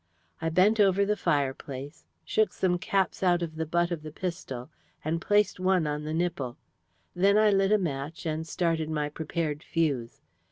I 0.41 0.49
bent 0.49 0.79
over 0.79 1.05
the 1.05 1.15
fireplace, 1.15 2.05
shook 2.25 2.53
some 2.53 2.79
caps 2.79 3.21
out 3.21 3.43
of 3.43 3.55
the 3.55 3.67
butt 3.67 3.91
of 3.91 4.01
the 4.01 4.11
pistol, 4.11 4.71
and 5.05 5.21
placed 5.21 5.59
one 5.59 5.85
on 5.85 6.05
the 6.05 6.13
nipple. 6.15 6.57
Then 7.13 7.37
I 7.37 7.51
lit 7.51 7.71
a 7.71 7.77
match 7.77 8.25
and 8.25 8.47
started 8.47 8.89
my 8.89 9.09
prepared 9.09 9.61
fuse. 9.61 10.23